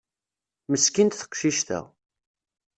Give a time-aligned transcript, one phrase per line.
[0.71, 1.79] Meskint teqcict-a.